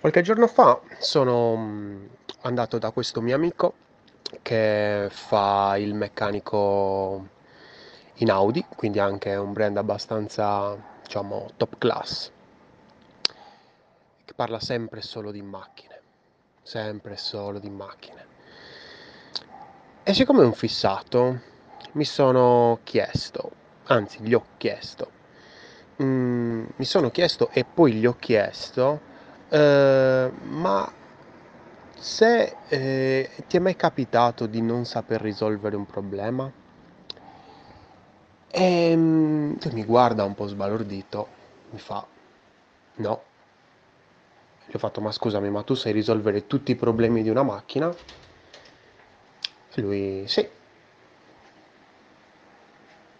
Qualche 0.00 0.22
giorno 0.22 0.46
fa 0.46 0.80
sono 1.00 1.56
mm, 1.56 2.06
andato 2.42 2.78
da 2.78 2.92
questo 2.92 3.20
mio 3.20 3.34
amico 3.34 3.74
che 4.42 5.08
fa 5.10 5.76
il 5.76 5.92
meccanico 5.92 7.26
in 8.18 8.30
Audi, 8.30 8.64
quindi 8.76 9.00
anche 9.00 9.34
un 9.34 9.52
brand 9.52 9.76
abbastanza, 9.76 10.76
diciamo, 11.02 11.48
top 11.56 11.78
class, 11.78 12.30
che 14.24 14.34
parla 14.34 14.60
sempre 14.60 15.02
solo 15.02 15.32
di 15.32 15.42
macchine, 15.42 16.00
sempre 16.62 17.16
solo 17.16 17.58
di 17.58 17.68
macchine. 17.68 18.26
E 20.04 20.14
siccome 20.14 20.42
è 20.42 20.46
un 20.46 20.54
fissato, 20.54 21.40
mi 21.94 22.04
sono 22.04 22.78
chiesto, 22.84 23.50
anzi 23.86 24.22
gli 24.22 24.32
ho 24.32 24.44
chiesto, 24.58 25.10
mm, 26.00 26.66
mi 26.76 26.84
sono 26.84 27.10
chiesto 27.10 27.48
e 27.50 27.64
poi 27.64 27.94
gli 27.94 28.06
ho 28.06 28.14
chiesto 28.16 29.07
eh, 29.50 30.30
ma 30.50 30.92
se 31.98 32.56
eh, 32.68 33.30
ti 33.48 33.56
è 33.56 33.60
mai 33.60 33.76
capitato 33.76 34.46
di 34.46 34.60
non 34.60 34.84
saper 34.84 35.20
risolvere 35.20 35.76
un 35.76 35.86
problema? 35.86 36.50
E 38.50 38.96
mm, 38.96 39.54
lui 39.62 39.72
mi 39.72 39.84
guarda 39.84 40.24
un 40.24 40.34
po' 40.34 40.46
sbalordito, 40.46 41.28
mi 41.70 41.78
fa 41.78 42.04
no. 42.96 43.22
Gli 44.66 44.74
ho 44.74 44.78
fatto 44.78 45.00
ma 45.00 45.10
scusami, 45.10 45.48
ma 45.50 45.62
tu 45.62 45.74
sai 45.74 45.92
risolvere 45.92 46.46
tutti 46.46 46.72
i 46.72 46.76
problemi 46.76 47.22
di 47.22 47.30
una 47.30 47.42
macchina? 47.42 47.94
E 49.74 49.80
lui 49.80 50.24
sì. 50.26 50.48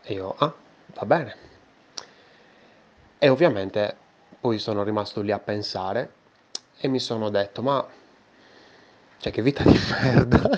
E 0.02 0.12
io 0.12 0.34
ah, 0.38 0.54
va 0.94 1.04
bene. 1.04 1.36
E 3.18 3.28
ovviamente 3.28 3.96
poi 4.40 4.58
sono 4.58 4.82
rimasto 4.82 5.20
lì 5.20 5.32
a 5.32 5.38
pensare 5.38 6.17
e 6.80 6.88
mi 6.88 6.98
sono 7.00 7.28
detto, 7.30 7.62
ma 7.62 7.86
cioè 9.20 9.32
che 9.32 9.42
vita 9.42 9.64
di 9.64 9.76
merda. 10.00 10.48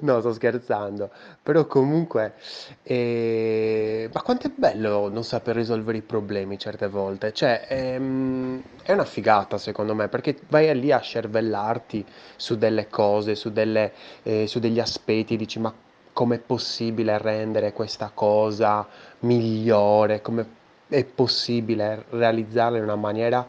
no, 0.00 0.18
sto 0.20 0.32
scherzando. 0.32 1.08
Però 1.42 1.66
comunque, 1.66 2.34
eh, 2.82 4.10
ma 4.12 4.22
quanto 4.22 4.48
è 4.48 4.50
bello 4.54 5.08
non 5.08 5.22
saper 5.22 5.54
risolvere 5.54 5.98
i 5.98 6.02
problemi 6.02 6.58
certe 6.58 6.88
volte. 6.88 7.32
Cioè, 7.32 7.66
ehm, 7.68 8.62
è 8.82 8.92
una 8.92 9.04
figata 9.04 9.56
secondo 9.56 9.94
me, 9.94 10.08
perché 10.08 10.36
vai 10.48 10.76
lì 10.78 10.90
a 10.90 11.00
cervellarti 11.00 12.04
su 12.34 12.56
delle 12.58 12.88
cose, 12.88 13.36
su 13.36 13.52
delle, 13.52 13.92
eh, 14.24 14.46
su 14.48 14.58
degli 14.58 14.80
aspetti, 14.80 15.34
e 15.34 15.36
dici, 15.36 15.60
ma 15.60 15.72
com'è 16.12 16.38
possibile 16.38 17.18
rendere 17.18 17.72
questa 17.72 18.10
cosa 18.12 18.86
migliore? 19.20 20.22
Come 20.22 20.64
è 20.88 21.04
possibile 21.04 22.04
realizzarla 22.10 22.78
in 22.78 22.84
una 22.84 22.96
maniera 22.96 23.46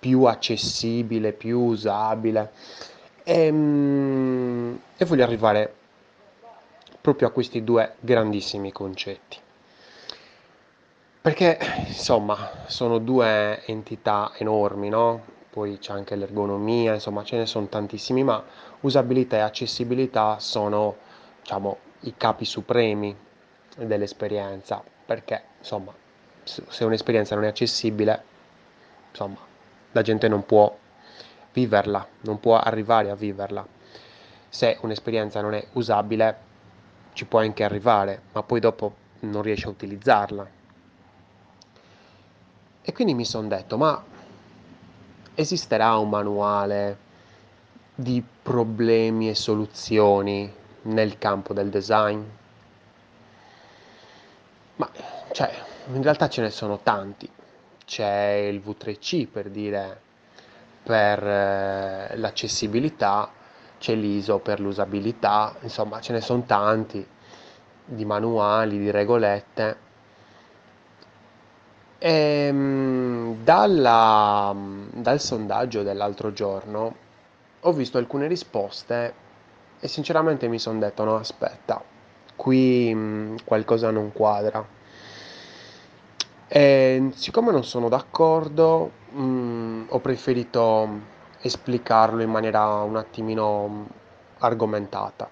più 0.00 0.24
accessibile, 0.24 1.32
più 1.32 1.60
usabile. 1.60 2.52
E, 3.22 3.52
mm, 3.52 4.74
e 4.96 5.04
voglio 5.04 5.22
arrivare 5.22 5.74
proprio 7.00 7.28
a 7.28 7.30
questi 7.30 7.62
due 7.62 7.94
grandissimi 8.00 8.72
concetti. 8.72 9.38
Perché 11.22 11.58
insomma 11.86 12.64
sono 12.66 12.98
due 12.98 13.64
entità 13.66 14.32
enormi, 14.36 14.88
no? 14.88 15.22
Poi 15.50 15.78
c'è 15.78 15.92
anche 15.92 16.16
l'ergonomia, 16.16 16.94
insomma 16.94 17.24
ce 17.24 17.36
ne 17.36 17.46
sono 17.46 17.66
tantissimi, 17.66 18.24
ma 18.24 18.42
usabilità 18.80 19.36
e 19.36 19.40
accessibilità 19.40 20.38
sono, 20.38 20.96
diciamo, 21.42 21.76
i 22.00 22.14
capi 22.16 22.44
supremi 22.44 23.14
dell'esperienza, 23.76 24.82
perché 25.04 25.42
insomma 25.58 25.92
se 26.44 26.84
un'esperienza 26.84 27.34
non 27.34 27.44
è 27.44 27.48
accessibile, 27.48 28.22
insomma, 29.10 29.36
la 29.92 30.02
gente 30.02 30.28
non 30.28 30.44
può 30.44 30.76
viverla, 31.52 32.06
non 32.22 32.40
può 32.40 32.56
arrivare 32.56 33.10
a 33.10 33.14
viverla. 33.14 33.66
Se 34.48 34.78
un'esperienza 34.82 35.40
non 35.40 35.54
è 35.54 35.66
usabile, 35.72 36.48
ci 37.12 37.24
può 37.24 37.40
anche 37.40 37.64
arrivare, 37.64 38.22
ma 38.32 38.42
poi 38.42 38.60
dopo 38.60 38.94
non 39.20 39.42
riesce 39.42 39.66
a 39.66 39.70
utilizzarla. 39.70 40.48
E 42.82 42.92
quindi 42.92 43.14
mi 43.14 43.24
sono 43.24 43.48
detto, 43.48 43.76
ma 43.76 44.02
esisterà 45.34 45.96
un 45.96 46.08
manuale 46.08 47.08
di 47.94 48.24
problemi 48.42 49.28
e 49.28 49.34
soluzioni 49.34 50.52
nel 50.82 51.18
campo 51.18 51.52
del 51.52 51.68
design? 51.68 52.22
Ma, 54.76 54.90
cioè, 55.32 55.52
in 55.92 56.02
realtà 56.02 56.28
ce 56.28 56.40
ne 56.40 56.50
sono 56.50 56.78
tanti. 56.78 57.30
C'è 57.90 58.46
il 58.48 58.62
V3C 58.64 59.26
per 59.26 59.50
dire 59.50 60.00
per 60.84 61.26
eh, 61.26 62.16
l'accessibilità, 62.16 63.32
c'è 63.80 63.96
l'ISO 63.96 64.38
per 64.38 64.60
l'usabilità, 64.60 65.56
insomma 65.62 66.00
ce 66.00 66.12
ne 66.12 66.20
sono 66.20 66.44
tanti 66.46 67.04
di 67.84 68.04
manuali, 68.04 68.78
di 68.78 68.92
regolette. 68.92 69.76
E, 71.98 72.10
ehm, 72.46 73.42
dalla, 73.42 74.54
dal 74.92 75.20
sondaggio 75.20 75.82
dell'altro 75.82 76.32
giorno 76.32 76.94
ho 77.58 77.72
visto 77.72 77.98
alcune 77.98 78.28
risposte 78.28 79.14
e 79.80 79.88
sinceramente 79.88 80.46
mi 80.46 80.60
sono 80.60 80.78
detto 80.78 81.02
no 81.02 81.16
aspetta, 81.16 81.82
qui 82.36 82.94
mh, 82.94 83.38
qualcosa 83.44 83.90
non 83.90 84.12
quadra. 84.12 84.78
E 86.52 87.10
siccome 87.14 87.52
non 87.52 87.62
sono 87.62 87.88
d'accordo, 87.88 88.90
mh, 89.10 89.84
ho 89.90 90.00
preferito 90.00 90.88
esplicarlo 91.42 92.22
in 92.22 92.30
maniera 92.30 92.82
un 92.82 92.96
attimino 92.96 93.86
argomentata. 94.38 95.30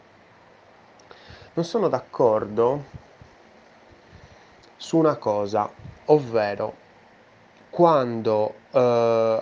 Non 1.55 1.65
sono 1.65 1.89
d'accordo 1.89 2.85
su 4.77 4.97
una 4.97 5.17
cosa, 5.17 5.69
ovvero 6.05 6.77
quando 7.69 8.55
eh, 8.71 8.79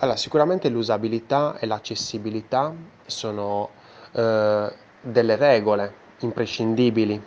allora, 0.00 0.16
sicuramente 0.16 0.70
l'usabilità 0.70 1.58
e 1.58 1.66
l'accessibilità 1.66 2.72
sono 3.04 3.68
eh, 4.12 4.72
delle 5.02 5.36
regole 5.36 5.94
imprescindibili, 6.20 7.22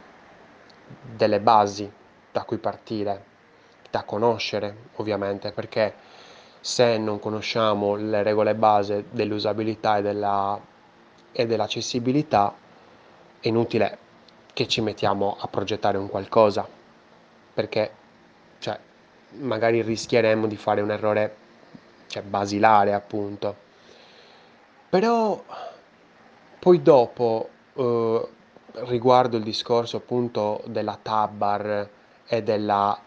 delle 1.15 1.39
basi 1.39 1.87
da 2.31 2.43
cui 2.45 2.57
partire 2.57 3.28
da 3.89 4.03
conoscere 4.03 4.89
ovviamente 4.95 5.51
perché 5.51 5.93
se 6.59 6.97
non 6.97 7.19
conosciamo 7.19 7.95
le 7.95 8.21
regole 8.23 8.53
base 8.55 9.05
dell'usabilità 9.09 9.97
e, 9.97 10.01
della, 10.01 10.59
e 11.31 11.45
dell'accessibilità 11.45 12.53
è 13.39 13.47
inutile 13.47 13.97
che 14.53 14.67
ci 14.67 14.81
mettiamo 14.81 15.37
a 15.39 15.47
progettare 15.47 15.97
un 15.97 16.09
qualcosa 16.09 16.67
perché 17.53 17.91
cioè, 18.59 18.77
magari 19.37 19.81
rischieremmo 19.81 20.47
di 20.47 20.57
fare 20.57 20.81
un 20.81 20.91
errore 20.91 21.35
cioè, 22.07 22.23
basilare 22.23 22.93
appunto. 22.93 23.67
Però 24.89 25.43
poi 26.59 26.81
dopo 26.81 27.49
eh, 27.73 28.27
riguardo 28.85 29.37
il 29.37 29.43
discorso 29.43 29.97
appunto 29.97 30.61
della 30.65 30.97
tab 31.01 31.33
bar 31.33 31.89
e 32.25 32.43
della 32.43 32.99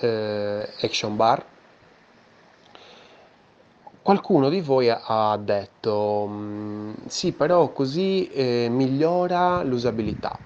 eh, 0.00 0.72
action 0.80 1.16
bar, 1.16 1.44
qualcuno 4.06 4.48
di 4.48 4.60
voi 4.60 4.88
ha 4.88 5.36
detto 5.36 6.26
mm, 6.28 6.92
sì, 7.06 7.32
però 7.32 7.72
così 7.72 8.28
eh, 8.28 8.68
migliora 8.70 9.62
l'usabilità. 9.64 10.38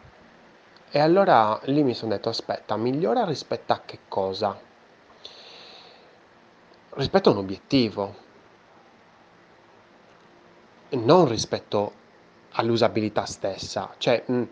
E 0.90 0.98
allora 0.98 1.60
lì 1.64 1.82
mi 1.82 1.92
sono 1.92 2.12
detto 2.12 2.30
aspetta, 2.30 2.76
migliora 2.76 3.24
rispetto 3.26 3.72
a 3.74 3.82
che 3.84 3.98
cosa? 4.08 4.58
Rispetto 6.94 7.28
a 7.28 7.32
un 7.32 7.38
obiettivo, 7.38 8.14
non 10.90 11.28
rispetto 11.28 11.92
all'usabilità 12.52 13.26
stessa. 13.26 13.94
Cioè, 13.98 14.24
mm, 14.30 14.42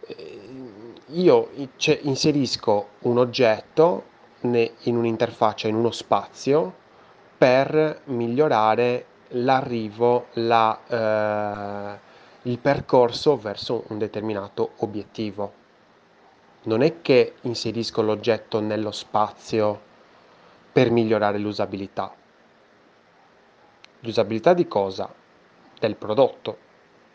eh, 0.00 0.50
io 1.06 1.50
cioè, 1.76 1.98
inserisco 2.02 2.88
un 3.02 3.18
oggetto 3.18 4.16
in 4.40 4.96
un'interfaccia, 4.96 5.68
in 5.68 5.74
uno 5.74 5.90
spazio 5.90 6.86
per 7.36 8.02
migliorare 8.04 9.06
l'arrivo, 9.28 10.26
la, 10.34 10.78
eh, 10.86 11.98
il 12.42 12.58
percorso 12.58 13.36
verso 13.36 13.84
un 13.88 13.98
determinato 13.98 14.72
obiettivo. 14.78 15.52
Non 16.62 16.82
è 16.82 17.00
che 17.00 17.34
inserisco 17.42 18.02
l'oggetto 18.02 18.60
nello 18.60 18.90
spazio 18.90 19.80
per 20.72 20.90
migliorare 20.90 21.38
l'usabilità. 21.38 22.12
L'usabilità 24.00 24.54
di 24.54 24.68
cosa? 24.68 25.12
Del 25.78 25.96
prodotto. 25.96 26.66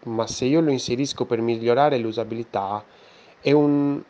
Ma 0.05 0.27
se 0.27 0.45
io 0.45 0.59
lo 0.59 0.71
inserisco 0.71 1.25
per 1.25 1.39
migliorare 1.39 1.97
l'usabilità, 1.97 2.83
è 3.39 3.51
un, 3.51 4.01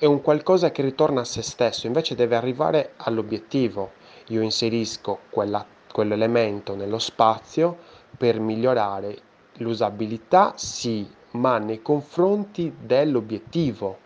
è 0.00 0.06
un 0.06 0.22
qualcosa 0.22 0.70
che 0.70 0.80
ritorna 0.80 1.20
a 1.20 1.24
se 1.24 1.42
stesso, 1.42 1.86
invece 1.86 2.14
deve 2.14 2.34
arrivare 2.34 2.94
all'obiettivo. 2.96 3.90
Io 4.28 4.40
inserisco 4.40 5.18
quella, 5.28 5.62
quell'elemento 5.92 6.74
nello 6.74 6.98
spazio 6.98 7.76
per 8.16 8.40
migliorare 8.40 9.18
l'usabilità, 9.58 10.54
sì, 10.56 11.06
ma 11.32 11.58
nei 11.58 11.82
confronti 11.82 12.74
dell'obiettivo. 12.80 13.98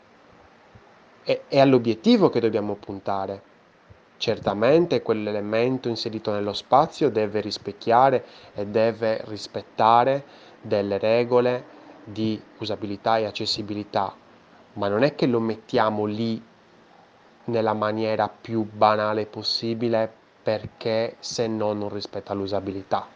È, 1.23 1.43
è 1.47 1.61
all'obiettivo 1.61 2.29
che 2.29 2.41
dobbiamo 2.41 2.75
puntare. 2.75 3.43
Certamente 4.17 5.01
quell'elemento 5.01 5.89
inserito 5.89 6.33
nello 6.33 6.55
spazio 6.55 7.09
deve 7.09 7.41
rispecchiare 7.41 8.25
e 8.53 8.67
deve 8.67 9.21
rispettare 9.27 10.25
delle 10.61 10.99
regole 10.99 11.65
di 12.03 12.43
usabilità 12.59 13.19
e 13.19 13.27
accessibilità, 13.27 14.23
ma 14.75 14.89
non 14.89 15.03
è 15.03 15.15
che 15.15 15.27
lo 15.27 15.41
mettiamo 15.41 16.05
lì 16.05 16.43
nella 17.47 17.75
maniera 17.75 18.29
più 18.29 18.63
banale 18.71 19.27
possibile 19.27 20.11
perché 20.43 21.17
se 21.21 21.47
no 21.47 21.73
non 21.73 21.89
rispetta 21.89 22.35
l'usabilità. 22.35 23.07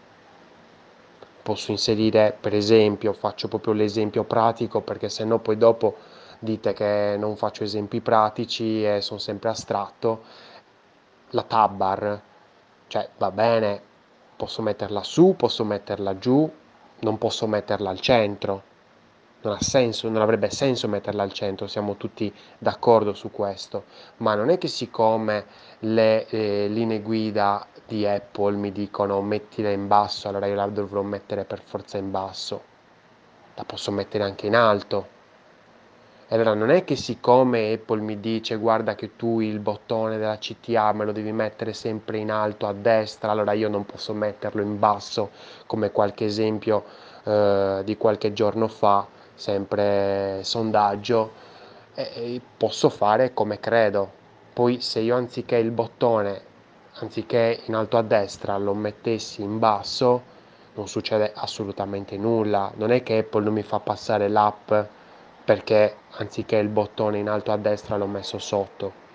Posso 1.42 1.70
inserire 1.70 2.36
per 2.38 2.54
esempio, 2.54 3.12
faccio 3.12 3.48
proprio 3.48 3.72
l'esempio 3.72 4.24
pratico 4.24 4.80
perché 4.80 5.08
se 5.08 5.24
no 5.24 5.38
poi 5.38 5.56
dopo 5.56 5.96
dite 6.38 6.72
che 6.72 7.16
non 7.18 7.36
faccio 7.36 7.64
esempi 7.64 8.00
pratici 8.00 8.84
e 8.84 9.00
sono 9.00 9.18
sempre 9.18 9.48
astratto, 9.48 10.22
la 11.30 11.42
tab 11.42 11.74
bar, 11.74 12.20
cioè 12.86 13.08
va 13.18 13.30
bene, 13.30 13.82
posso 14.36 14.62
metterla 14.62 15.02
su, 15.02 15.34
posso 15.36 15.64
metterla 15.64 16.18
giù, 16.18 16.50
non 17.00 17.18
posso 17.18 17.46
metterla 17.46 17.90
al 17.90 18.00
centro, 18.00 18.62
non 19.40 19.54
ha 19.54 19.62
senso, 19.62 20.08
non 20.08 20.20
avrebbe 20.20 20.50
senso 20.50 20.88
metterla 20.88 21.22
al 21.22 21.32
centro, 21.32 21.68
siamo 21.68 21.96
tutti 21.96 22.32
d'accordo 22.58 23.14
su 23.14 23.30
questo, 23.30 23.84
ma 24.18 24.34
non 24.34 24.50
è 24.50 24.58
che 24.58 24.66
siccome 24.66 25.46
le 25.80 26.26
eh, 26.26 26.66
linee 26.68 27.00
guida 27.00 27.64
di 27.86 28.04
Apple 28.04 28.56
mi 28.56 28.72
dicono 28.72 29.20
mettila 29.22 29.70
in 29.70 29.86
basso, 29.86 30.28
allora 30.28 30.46
io 30.46 30.56
la 30.56 30.66
dovrò 30.66 31.02
mettere 31.02 31.44
per 31.44 31.62
forza 31.64 31.98
in 31.98 32.10
basso, 32.10 32.62
la 33.54 33.64
posso 33.64 33.92
mettere 33.92 34.24
anche 34.24 34.46
in 34.46 34.56
alto. 34.56 35.16
E 36.30 36.34
allora 36.34 36.52
non 36.52 36.70
è 36.70 36.84
che 36.84 36.94
siccome 36.94 37.72
Apple 37.72 38.02
mi 38.02 38.20
dice 38.20 38.56
guarda 38.56 38.94
che 38.94 39.16
tu 39.16 39.40
il 39.40 39.60
bottone 39.60 40.18
della 40.18 40.36
CTA 40.36 40.92
me 40.92 41.06
lo 41.06 41.12
devi 41.12 41.32
mettere 41.32 41.72
sempre 41.72 42.18
in 42.18 42.30
alto 42.30 42.66
a 42.66 42.74
destra, 42.74 43.30
allora 43.30 43.52
io 43.52 43.68
non 43.70 43.86
posso 43.86 44.12
metterlo 44.12 44.60
in 44.60 44.78
basso 44.78 45.30
come 45.66 45.90
qualche 45.90 46.26
esempio 46.26 46.84
eh, 47.24 47.80
di 47.84 47.96
qualche 47.96 48.34
giorno 48.34 48.68
fa 48.68 49.06
sempre 49.38 50.40
sondaggio, 50.42 51.32
e 51.94 52.40
posso 52.56 52.88
fare 52.88 53.32
come 53.32 53.60
credo. 53.60 54.10
Poi 54.52 54.80
se 54.80 54.98
io 55.00 55.16
anziché 55.16 55.56
il 55.56 55.70
bottone, 55.70 56.42
anziché 56.94 57.62
in 57.66 57.74
alto 57.74 57.96
a 57.96 58.02
destra, 58.02 58.58
lo 58.58 58.74
mettessi 58.74 59.42
in 59.42 59.60
basso, 59.60 60.22
non 60.74 60.88
succede 60.88 61.32
assolutamente 61.34 62.16
nulla. 62.16 62.72
Non 62.74 62.90
è 62.90 63.02
che 63.02 63.18
Apple 63.18 63.44
non 63.44 63.52
mi 63.52 63.62
fa 63.62 63.78
passare 63.78 64.28
l'app 64.28 64.72
perché 65.44 65.96
anziché 66.16 66.56
il 66.56 66.68
bottone 66.68 67.18
in 67.18 67.28
alto 67.28 67.52
a 67.52 67.56
destra 67.56 67.96
l'ho 67.96 68.06
messo 68.06 68.38
sotto. 68.38 69.06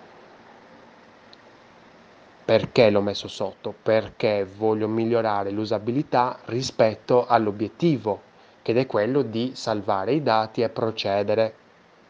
Perché 2.44 2.90
l'ho 2.90 3.00
messo 3.00 3.28
sotto? 3.28 3.74
Perché 3.82 4.44
voglio 4.44 4.88
migliorare 4.88 5.50
l'usabilità 5.50 6.38
rispetto 6.46 7.26
all'obiettivo 7.26 8.32
che 8.64 8.72
è 8.72 8.86
quello 8.86 9.20
di 9.20 9.52
salvare 9.54 10.14
i 10.14 10.22
dati 10.22 10.62
e 10.62 10.70
procedere. 10.70 11.54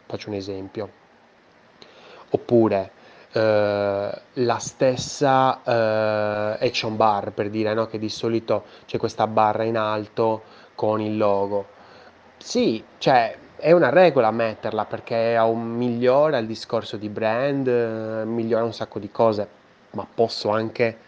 Faccio 0.07 0.29
un 0.29 0.37
esempio. 0.37 0.89
Oppure 2.31 2.93
eh, 3.33 4.21
la 4.35 4.59
stessa 4.59 5.61
eh, 5.65 6.65
action 6.65 6.95
bar, 6.95 7.33
per 7.33 7.51
dire 7.51 7.75
no? 7.75 7.87
che 7.87 7.99
di 7.99 8.09
solito 8.09 8.67
c'è 8.87 8.99
questa 8.99 9.27
barra 9.27 9.65
in 9.65 9.77
alto 9.77 10.45
con 10.77 11.01
il 11.01 11.17
logo. 11.17 11.67
Sì, 12.37 12.85
cioè 12.99 13.37
è 13.57 13.73
una 13.73 13.91
regola 13.91 14.31
metterla 14.31 14.85
perché 14.85 15.37
migliora 15.55 16.39
il 16.39 16.47
discorso 16.47 16.97
di 16.97 17.09
brand, 17.09 17.67
eh, 17.67 18.25
migliora 18.25 18.63
un 18.63 18.73
sacco 18.73 19.01
di 19.01 19.11
cose, 19.11 19.49
ma 19.91 20.07
posso 20.13 20.51
anche 20.51 20.99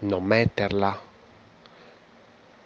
non 0.00 0.22
metterla 0.22 1.06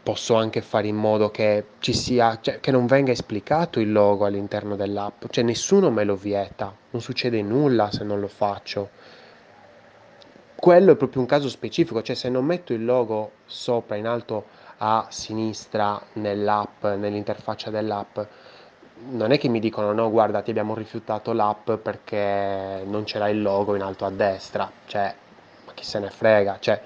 posso 0.02 0.34
anche 0.34 0.62
fare 0.62 0.86
in 0.88 0.96
modo 0.96 1.30
che 1.30 1.64
ci 1.78 1.92
sia, 1.92 2.38
cioè, 2.40 2.60
che 2.60 2.70
non 2.70 2.86
venga 2.86 3.12
esplicato 3.12 3.80
il 3.80 3.92
logo 3.92 4.24
all'interno 4.24 4.76
dell'app, 4.76 5.24
cioè 5.30 5.44
nessuno 5.44 5.90
me 5.90 6.04
lo 6.04 6.16
vieta, 6.16 6.74
non 6.90 7.02
succede 7.02 7.42
nulla 7.42 7.90
se 7.90 8.04
non 8.04 8.20
lo 8.20 8.28
faccio. 8.28 8.90
Quello 10.54 10.92
è 10.92 10.96
proprio 10.96 11.20
un 11.20 11.26
caso 11.26 11.48
specifico, 11.48 12.02
cioè 12.02 12.16
se 12.16 12.28
non 12.28 12.44
metto 12.44 12.72
il 12.72 12.84
logo 12.84 13.32
sopra 13.46 13.96
in 13.96 14.06
alto 14.06 14.46
a 14.78 15.06
sinistra 15.10 16.00
nell'app, 16.14 16.84
nell'interfaccia 16.84 17.70
dell'app, 17.70 18.18
non 19.10 19.32
è 19.32 19.38
che 19.38 19.48
mi 19.48 19.60
dicono 19.60 19.92
no, 19.92 20.10
guarda, 20.10 20.42
ti 20.42 20.50
abbiamo 20.50 20.74
rifiutato 20.74 21.32
l'app 21.32 21.70
perché 21.72 22.82
non 22.84 23.04
c'era 23.04 23.28
il 23.28 23.40
logo 23.40 23.74
in 23.74 23.82
alto 23.82 24.04
a 24.04 24.10
destra, 24.10 24.70
cioè, 24.86 25.14
ma 25.66 25.72
chi 25.72 25.84
se 25.84 25.98
ne 25.98 26.10
frega, 26.10 26.58
cioè, 26.60 26.80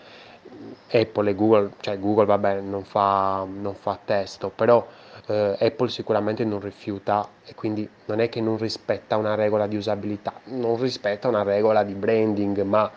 Apple 0.91 1.31
e 1.31 1.35
Google, 1.35 1.73
cioè 1.81 1.99
Google 1.99 2.27
vabbè 2.27 2.61
non 2.61 2.85
fa, 2.85 3.45
non 3.49 3.75
fa 3.75 3.99
testo, 4.05 4.51
però 4.51 4.87
eh, 5.27 5.57
Apple 5.59 5.89
sicuramente 5.89 6.45
non 6.45 6.61
rifiuta 6.61 7.29
e 7.45 7.55
quindi 7.55 7.89
non 8.07 8.21
è 8.21 8.29
che 8.29 8.41
non 8.41 8.59
rispetta 8.59 9.17
una 9.17 9.35
regola 9.35 9.67
di 9.67 9.77
usabilità, 9.77 10.35
non 10.45 10.81
rispetta 10.81 11.29
una 11.29 11.43
regola 11.43 11.83
di 11.83 11.95
branding, 11.95 12.63
ma 12.63 12.91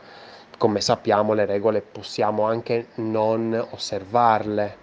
come 0.57 0.81
sappiamo 0.81 1.33
le 1.33 1.45
regole 1.45 1.81
possiamo 1.81 2.43
anche 2.43 2.87
non 2.95 3.67
osservarle, 3.71 4.77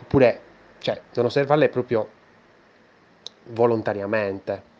oppure 0.00 0.40
cioè, 0.78 1.00
non 1.14 1.26
osservarle 1.26 1.68
proprio 1.68 2.08
volontariamente. 3.46 4.72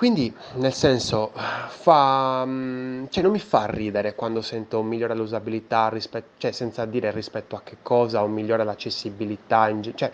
Quindi, 0.00 0.34
nel 0.54 0.72
senso, 0.72 1.30
fa, 1.34 2.42
mm, 2.46 3.04
cioè 3.10 3.22
non 3.22 3.32
mi 3.32 3.38
fa 3.38 3.66
ridere 3.66 4.14
quando 4.14 4.40
sento 4.40 4.80
migliora 4.80 5.12
l'usabilità, 5.12 5.90
rispetto, 5.90 6.28
cioè 6.38 6.52
senza 6.52 6.86
dire 6.86 7.10
rispetto 7.10 7.54
a 7.54 7.60
che 7.62 7.76
cosa 7.82 8.22
o 8.22 8.26
migliora 8.26 8.64
l'accessibilità, 8.64 9.70
cioè 9.94 10.10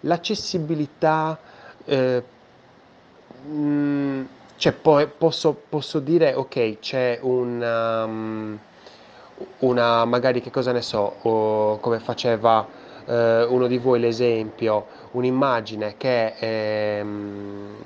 l'accessibilità, 0.00 1.38
eh, 1.86 2.22
mh, 3.46 3.50
mm, 3.50 4.24
cioè 4.56 4.72
poi 4.72 5.06
posso, 5.06 5.58
posso, 5.66 6.00
dire 6.00 6.34
ok, 6.34 6.78
c'è 6.78 7.18
una, 7.22 8.04
um, 8.04 8.58
una, 9.60 10.04
magari 10.04 10.42
che 10.42 10.50
cosa 10.50 10.72
ne 10.72 10.82
so, 10.82 11.16
come 11.80 11.98
faceva 12.00 12.66
eh, 13.10 13.44
uno 13.44 13.66
di 13.66 13.78
voi 13.78 13.98
l'esempio, 13.98 14.86
un'immagine 15.12 15.96
che 15.96 16.34
ehm, 16.38 17.76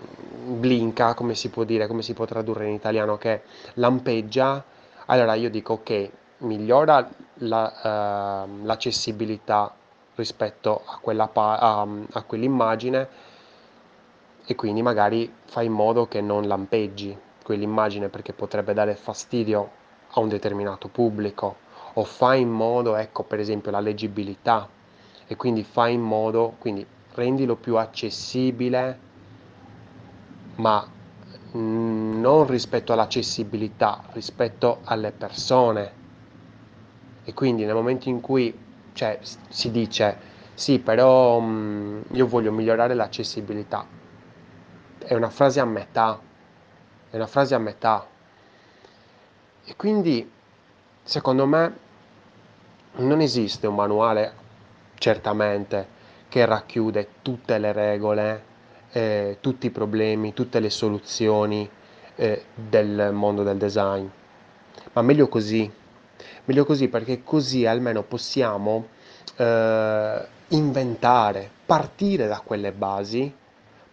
blinca, 0.58 1.14
come 1.14 1.34
si 1.34 1.48
può 1.48 1.64
dire, 1.64 1.86
come 1.86 2.02
si 2.02 2.12
può 2.12 2.26
tradurre 2.26 2.66
in 2.66 2.74
italiano, 2.74 3.16
che 3.16 3.42
lampeggia, 3.74 4.62
allora 5.06 5.34
io 5.34 5.48
dico 5.48 5.74
ok, 5.74 6.10
migliora 6.38 7.08
la, 7.38 8.44
uh, 8.46 8.64
l'accessibilità 8.64 9.74
rispetto 10.16 10.82
a, 10.84 10.98
quella 11.00 11.26
pa- 11.26 11.56
a, 11.56 11.86
a 12.12 12.22
quell'immagine 12.22 13.08
e 14.46 14.54
quindi 14.54 14.82
magari 14.82 15.32
fai 15.46 15.66
in 15.66 15.72
modo 15.72 16.06
che 16.06 16.20
non 16.20 16.46
lampeggi 16.46 17.16
quell'immagine 17.42 18.08
perché 18.08 18.34
potrebbe 18.34 18.74
dare 18.74 18.94
fastidio 18.94 19.70
a 20.10 20.20
un 20.20 20.28
determinato 20.28 20.88
pubblico 20.88 21.56
o 21.94 22.04
fai 22.04 22.42
in 22.42 22.50
modo, 22.50 22.94
ecco 22.96 23.22
per 23.22 23.40
esempio 23.40 23.70
la 23.70 23.80
leggibilità 23.80 24.68
e 25.26 25.36
quindi 25.36 25.64
fai 25.64 25.94
in 25.94 26.02
modo, 26.02 26.56
quindi 26.58 26.86
rendilo 27.14 27.56
più 27.56 27.76
accessibile, 27.76 28.98
ma 30.56 30.86
non 31.52 32.46
rispetto 32.46 32.92
all'accessibilità, 32.92 34.02
rispetto 34.12 34.80
alle 34.84 35.12
persone. 35.12 36.02
E 37.24 37.32
quindi 37.32 37.64
nel 37.64 37.74
momento 37.74 38.08
in 38.08 38.20
cui 38.20 38.56
cioè, 38.92 39.18
si 39.48 39.70
dice 39.70 40.32
sì, 40.54 40.78
però 40.78 41.38
mh, 41.40 42.04
io 42.12 42.26
voglio 42.26 42.52
migliorare 42.52 42.94
l'accessibilità, 42.94 43.84
è 44.98 45.14
una 45.14 45.30
frase 45.30 45.60
a 45.60 45.64
metà, 45.64 46.20
è 47.10 47.16
una 47.16 47.26
frase 47.26 47.54
a 47.54 47.58
metà. 47.58 48.06
E 49.64 49.76
quindi 49.76 50.30
secondo 51.02 51.46
me 51.46 51.76
non 52.96 53.20
esiste 53.20 53.66
un 53.66 53.74
manuale 53.74 54.42
certamente 54.96 56.02
che 56.28 56.44
racchiude 56.44 57.08
tutte 57.22 57.58
le 57.58 57.72
regole, 57.72 58.44
eh, 58.92 59.38
tutti 59.40 59.66
i 59.66 59.70
problemi, 59.70 60.34
tutte 60.34 60.60
le 60.60 60.70
soluzioni 60.70 61.68
eh, 62.16 62.44
del 62.54 63.10
mondo 63.12 63.42
del 63.42 63.56
design. 63.56 64.06
Ma 64.92 65.02
meglio 65.02 65.28
così, 65.28 65.70
meglio 66.44 66.64
così 66.64 66.88
perché 66.88 67.22
così 67.22 67.66
almeno 67.66 68.02
possiamo 68.02 68.88
eh, 69.36 70.26
inventare, 70.48 71.50
partire 71.66 72.26
da 72.26 72.40
quelle 72.40 72.72
basi, 72.72 73.32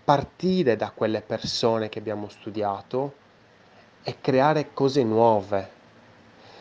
partire 0.03 0.75
da 0.75 0.91
quelle 0.93 1.21
persone 1.21 1.89
che 1.89 1.99
abbiamo 1.99 2.27
studiato 2.29 3.13
e 4.03 4.17
creare 4.19 4.73
cose 4.73 5.03
nuove. 5.03 5.69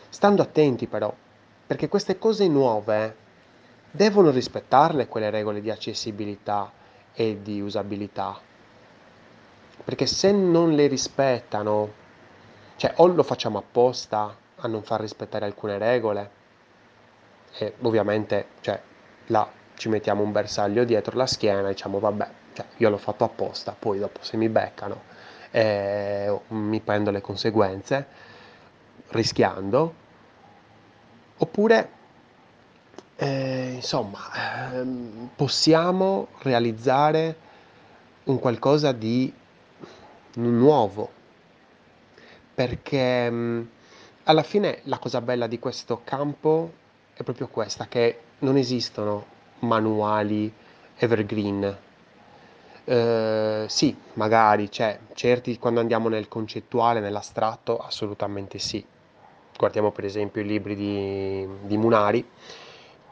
Stando 0.09 0.43
attenti 0.43 0.87
però, 0.87 1.13
perché 1.67 1.89
queste 1.89 2.19
cose 2.19 2.49
nuove 2.49 3.17
devono 3.91 4.31
rispettarle 4.31 5.09
quelle 5.09 5.31
regole 5.31 5.61
di 5.61 5.71
accessibilità 5.71 6.71
e 7.13 7.41
di 7.43 7.61
usabilità. 7.61 8.39
Perché 9.85 10.07
se 10.07 10.33
non 10.33 10.73
le 10.73 10.87
rispettano, 10.87 11.93
cioè 12.77 12.93
o 12.97 13.07
lo 13.07 13.23
facciamo 13.23 13.59
apposta 13.59 14.37
a 14.57 14.69
non 14.69 14.83
far 14.83 15.01
rispettare 15.01 15.47
alcune 15.47 15.79
regole, 15.79 16.31
e 17.59 17.75
ovviamente 17.83 18.49
cioè, 18.61 18.81
là 19.27 19.51
ci 19.75 19.89
mettiamo 19.89 20.23
un 20.23 20.33
bersaglio 20.33 20.85
dietro 20.85 21.17
la 21.17 21.27
schiena 21.27 21.67
e 21.67 21.73
diciamo 21.73 21.99
vabbè, 21.99 22.29
cioè, 22.53 22.67
io 22.77 22.91
l'ho 22.91 22.99
fatto 22.99 23.25
apposta, 23.25 23.75
poi 23.77 23.99
dopo 23.99 24.21
se 24.23 24.37
mi 24.37 24.49
beccano 24.49 25.19
eh, 25.51 26.41
mi 26.49 26.81
prendo 26.81 27.11
le 27.11 27.21
conseguenze, 27.21 28.07
rischiando, 29.09 29.95
oppure 31.39 31.91
eh, 33.23 33.73
insomma 33.75 34.73
eh, 34.73 34.87
possiamo 35.37 36.29
realizzare 36.39 37.37
un 38.25 38.39
qualcosa 38.39 38.93
di 38.93 39.31
nuovo, 40.37 41.11
perché 42.55 43.31
mh, 43.31 43.69
alla 44.25 44.43
fine 44.43 44.81
la 44.85 44.99
cosa 44.99 45.21
bella 45.21 45.47
di 45.47 45.59
questo 45.59 46.01
campo 46.03 46.73
è 47.13 47.23
proprio 47.23 47.49
questa, 47.49 47.87
che 47.89 48.21
non 48.39 48.57
esistono 48.57 49.27
manuali 49.61 50.51
evergreen. 50.97 51.77
Eh, 52.85 53.65
sì, 53.69 53.95
magari, 54.15 54.71
cioè, 54.71 54.99
certi 55.13 55.59
quando 55.59 55.81
andiamo 55.81 56.09
nel 56.09 56.27
concettuale, 56.27 57.01
nell'astratto, 57.01 57.77
assolutamente 57.77 58.59
sì. 58.59 58.83
Guardiamo 59.59 59.91
per 59.91 60.07
esempio 60.07 60.41
i 60.41 60.47
libri 60.47 60.75
di, 60.75 61.47
di 61.67 61.77
Munari, 61.77 62.27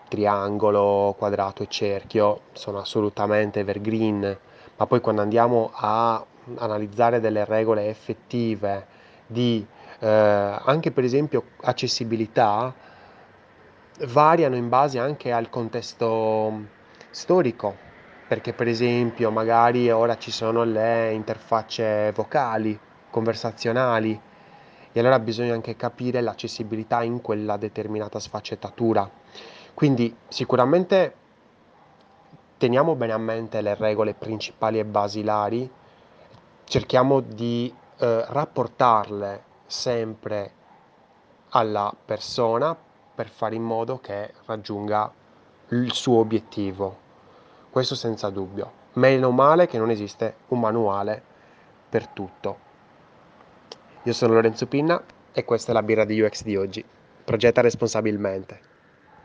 triangolo, 0.09 1.15
quadrato 1.19 1.63
e 1.63 1.67
cerchio, 1.69 2.41
sono 2.53 2.79
assolutamente 2.79 3.61
evergreen, 3.61 4.39
ma 4.77 4.87
poi 4.87 5.01
quando 5.01 5.23
andiamo 5.23 5.71
a 5.75 6.25
analizzare 6.57 7.21
delle 7.21 7.45
regole 7.45 7.89
effettive 7.89 8.87
di 9.27 9.65
eh, 10.01 10.07
anche 10.07 10.91
per 10.91 11.05
esempio 11.05 11.45
accessibilità, 11.63 12.75
variano 14.07 14.57
in 14.57 14.69
base 14.69 14.99
anche 14.99 15.33
al 15.33 15.51
contesto 15.51 16.53
storico, 17.11 17.77
perché 18.29 18.53
per 18.53 18.69
esempio 18.69 19.31
magari 19.31 19.91
ora 19.91 20.17
ci 20.17 20.31
sono 20.31 20.63
le 20.65 21.13
interfacce 21.13 22.13
vocali, 22.13 22.79
conversazionali, 23.11 24.21
e 24.93 25.01
allora 25.01 25.19
bisogna 25.19 25.55
anche 25.55 25.77
capire 25.77 26.21
l'accessibilità 26.21 27.03
in 27.03 27.21
quella 27.21 27.57
determinata 27.57 28.19
sfaccettatura. 28.19 29.09
Quindi 29.79 30.13
sicuramente 30.27 31.15
teniamo 32.57 32.97
bene 32.97 33.13
a 33.13 33.19
mente 33.19 33.61
le 33.61 33.77
regole 33.77 34.13
principali 34.13 34.81
e 34.81 34.85
basilari, 34.85 35.71
cerchiamo 36.65 37.21
di 37.21 37.73
eh, 37.99 38.25
rapportarle 38.27 39.43
sempre 39.67 40.51
alla 41.51 41.95
persona 42.05 42.77
per 43.15 43.29
fare 43.29 43.55
in 43.55 43.63
modo 43.63 44.01
che 44.01 44.35
raggiunga 44.47 45.13
il 45.69 45.93
suo 45.93 46.19
obiettivo. 46.19 46.99
Questo 47.71 47.95
senza 47.95 48.31
dubbio. 48.31 48.73
Meno 48.95 49.31
male 49.31 49.69
che 49.69 49.79
non 49.79 49.91
esiste 49.91 50.39
un 50.49 50.59
manuale 50.59 51.23
per 51.89 52.09
tutto. 52.09 52.59
Io 54.03 54.13
sono 54.13 54.33
Lorenzo 54.33 54.67
Pinna 54.67 55.01
e 55.31 55.45
questa 55.45 55.71
è 55.71 55.75
la 55.75 55.85
birra 55.85 56.05
di 56.05 56.21
UX 56.21 56.43
di 56.43 56.57
oggi. 56.57 56.85
Progetta 57.23 57.61
responsabilmente. 57.61 58.69